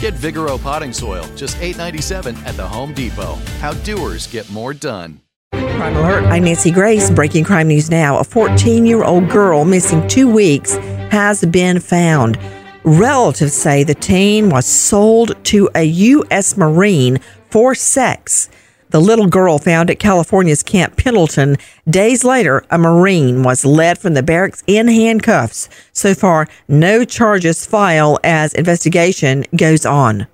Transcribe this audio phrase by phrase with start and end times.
[0.00, 3.34] Get Vigoro potting soil, just $8.97 at the Home Depot.
[3.58, 5.20] How doers get more done.
[5.52, 6.24] Crime Alert.
[6.24, 7.10] I'm Nancy Grace.
[7.10, 8.18] Breaking crime news now.
[8.18, 10.76] A 14 year old girl missing two weeks
[11.10, 12.38] has been found.
[12.84, 16.56] Relatives say the teen was sold to a U.S.
[16.56, 17.18] Marine
[17.50, 18.48] for sex.
[18.90, 21.56] The little girl found at California's Camp Pendleton.
[21.88, 25.68] Days later, a Marine was led from the barracks in handcuffs.
[25.92, 30.26] So far, no charges filed as investigation goes on.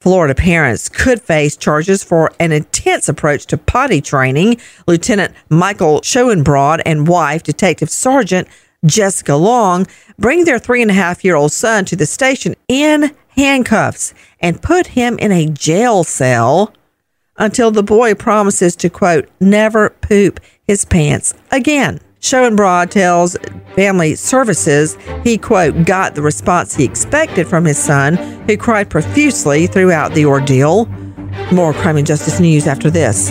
[0.00, 4.58] Florida parents could face charges for an intense approach to potty training.
[4.86, 8.48] Lieutenant Michael Schoenbrod and wife, Detective Sergeant
[8.86, 9.86] Jessica Long,
[10.18, 14.62] bring their three and a half year old son to the station in handcuffs and
[14.62, 16.72] put him in a jail cell
[17.40, 21.98] until the boy promises to, quote, never poop his pants again.
[22.20, 23.36] Schoenbrod tells
[23.74, 29.66] Family Services he, quote, got the response he expected from his son, who cried profusely
[29.66, 30.86] throughout the ordeal.
[31.50, 33.30] More crime and justice news after this.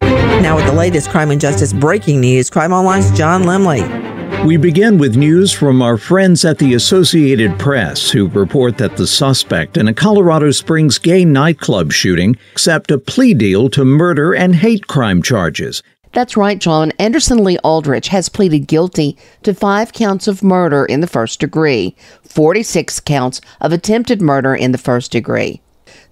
[0.00, 4.12] Now, with the latest crime and justice breaking news, Crime Online's John Lemley.
[4.44, 9.06] We begin with news from our friends at the Associated Press who report that the
[9.06, 14.56] suspect in a Colorado Springs gay nightclub shooting accept a plea deal to murder and
[14.56, 15.82] hate crime charges.
[16.12, 16.90] That's right, John.
[16.98, 21.94] Anderson Lee Aldrich has pleaded guilty to five counts of murder in the first degree,
[22.22, 25.61] 46 counts of attempted murder in the first degree.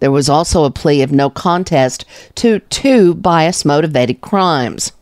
[0.01, 2.05] There was also a plea of no contest
[2.37, 4.93] to two bias motivated crimes.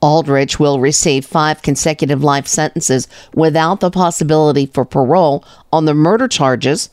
[0.00, 6.26] Aldrich will receive five consecutive life sentences without the possibility for parole on the murder
[6.26, 6.90] charges.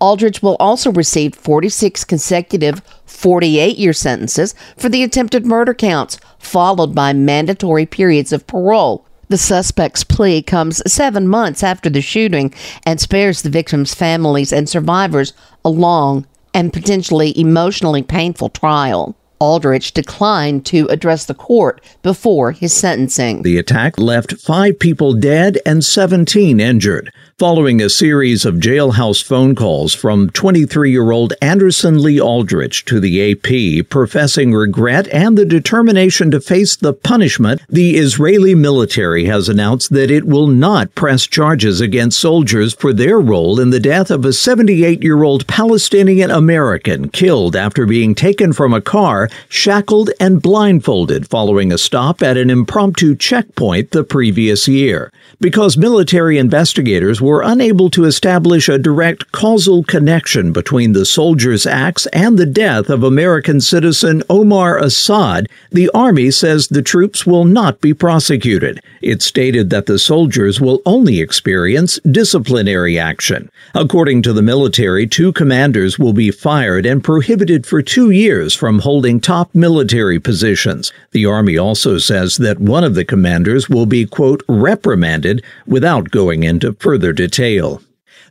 [0.00, 6.94] Aldrich will also receive 46 consecutive 48 year sentences for the attempted murder counts, followed
[6.94, 9.04] by mandatory periods of parole.
[9.28, 12.52] The suspect's plea comes seven months after the shooting
[12.84, 15.32] and spares the victims' families and survivors
[15.64, 16.26] a long
[16.58, 19.16] and potentially emotionally painful trial.
[19.38, 23.42] Aldrich declined to address the court before his sentencing.
[23.42, 29.54] The attack left five people dead and 17 injured following a series of jailhouse phone
[29.54, 35.44] calls from 23 year old Anderson Lee Aldrich to the AP, professing regret and the
[35.44, 41.28] determination to face the punishment, the Israeli military has announced that it will not press
[41.28, 46.32] charges against soldiers for their role in the death of a 78 year old Palestinian
[46.32, 52.36] American killed after being taken from a car, shackled, and blindfolded following a stop at
[52.36, 55.12] an impromptu checkpoint the previous year.
[55.40, 62.06] Because military investigators were unable to establish a direct causal connection between the soldiers' acts
[62.06, 67.82] and the death of American citizen Omar Assad, the Army says the troops will not
[67.82, 68.80] be prosecuted.
[69.02, 73.50] It stated that the soldiers will only experience disciplinary action.
[73.74, 78.78] According to the military, two commanders will be fired and prohibited for two years from
[78.78, 80.92] holding top military positions.
[81.10, 86.42] The Army also says that one of the commanders will be, quote, reprimanded without going
[86.42, 87.82] into further detail.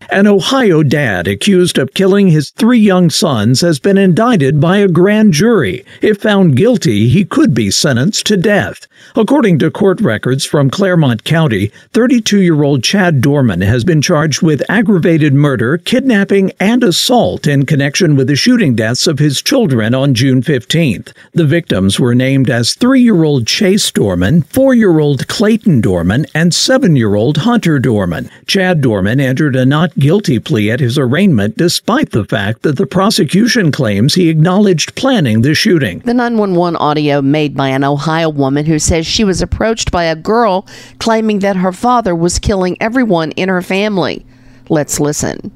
[0.10, 4.88] An Ohio dad accused of killing his three young sons has been indicted by a
[4.88, 5.84] grand jury.
[6.02, 8.88] If found guilty, he could be sentenced to death.
[9.16, 14.42] According to court records from Clermont County, 32 year old Chad Dorman has been charged
[14.42, 19.94] with aggravated murder, kidnapping, and assault in connection with the shooting deaths of his children
[19.94, 21.14] on June 15th.
[21.34, 26.26] The victims were named as three year old Chase Dorman, four year old Clayton Dorman,
[26.34, 28.30] and seven year old Hunter Dorman.
[28.46, 32.86] Chad Dorman entered a not guilty plea at his arraignment despite the fact that the
[32.86, 36.00] prosecution claims he acknowledged planning the shooting.
[36.00, 40.16] The 911 audio made by an Ohio woman who says she was approached by a
[40.16, 40.68] girl
[41.00, 44.26] claiming that her father was killing everyone in her family.
[44.70, 45.52] Let's listen.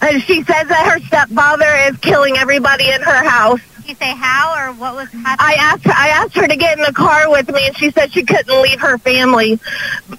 [0.00, 3.60] And she says that her stepfather is killing everybody in her house.
[3.78, 5.36] Did you say how or what was happening?
[5.40, 5.92] I asked her.
[5.96, 8.62] I asked her to get in the car with me, and she said she couldn't
[8.62, 9.58] leave her family.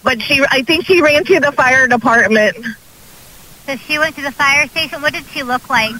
[0.03, 2.58] But she, I think she ran to the fire department.
[3.70, 5.00] So she went to the fire station.
[5.04, 5.94] What did she look like?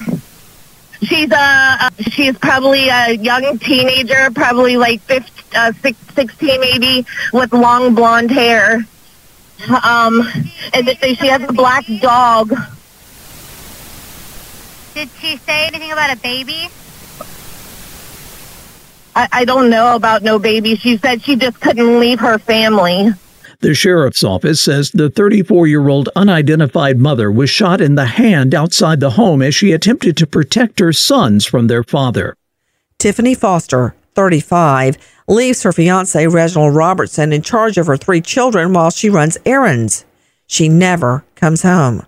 [1.04, 5.72] She's a she's probably a young teenager, probably like 15, uh,
[6.16, 8.88] 16 maybe, with long blonde hair.
[9.84, 10.28] Um,
[10.74, 12.50] and she has a black dog.
[14.96, 16.70] Did she say anything about a baby?
[19.16, 20.76] I, I don't know about no baby.
[20.76, 23.14] She said she just couldn't leave her family.
[23.62, 28.56] The sheriff's office says the 34 year old unidentified mother was shot in the hand
[28.56, 32.38] outside the home as she attempted to protect her sons from their father.
[33.00, 34.98] Tiffany Foster, 35,
[35.28, 40.06] leaves her fiance Reginald Robertson in charge of her three children while she runs errands.
[40.48, 42.06] She never comes home.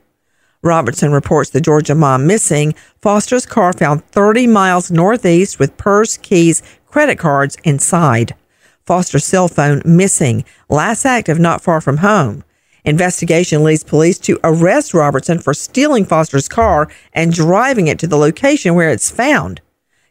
[0.63, 2.75] Robertson reports the Georgia mom missing.
[3.01, 8.35] Foster's car found 30 miles northeast with purse, keys, credit cards inside.
[8.85, 12.43] Foster's cell phone missing, last active not far from home.
[12.83, 18.17] Investigation leads police to arrest Robertson for stealing Foster's car and driving it to the
[18.17, 19.61] location where it's found.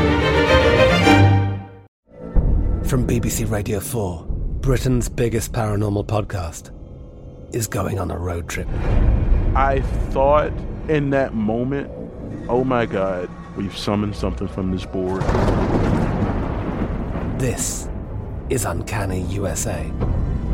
[2.87, 4.25] From BBC Radio 4,
[4.61, 6.71] Britain's biggest paranormal podcast
[7.53, 8.67] is going on a road trip.
[9.55, 10.53] I thought
[10.87, 11.91] in that moment,
[12.47, 15.23] oh my God, we've summoned something from this board.
[17.39, 17.89] This
[18.49, 19.91] is Uncanny USA.